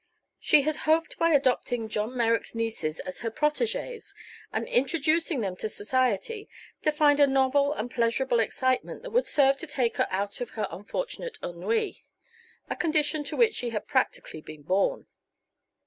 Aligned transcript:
She 0.39 0.63
had 0.63 0.77
hoped 0.87 1.19
by 1.19 1.29
adopting 1.31 1.87
John 1.87 2.17
Merrick's 2.17 2.55
nieces 2.55 2.99
as 3.01 3.19
her 3.19 3.29
protégées 3.29 4.15
and 4.51 4.67
introducing 4.67 5.41
them 5.41 5.55
to 5.57 5.69
society 5.69 6.49
to 6.81 6.91
find 6.91 7.19
a 7.19 7.27
novel 7.27 7.71
and 7.73 7.91
pleasurable 7.91 8.39
excitement 8.39 9.03
that 9.03 9.11
would 9.11 9.27
serve 9.27 9.59
to 9.59 9.67
take 9.67 9.97
her 9.97 10.07
out 10.09 10.41
of 10.41 10.57
her 10.57 10.67
unfortunate 10.71 11.37
ennui 11.43 12.03
a 12.67 12.75
condition 12.75 13.23
to 13.25 13.37
which 13.37 13.53
she 13.53 13.69
had 13.69 13.85
practically 13.85 14.41
been 14.41 14.63
born. 14.63 15.05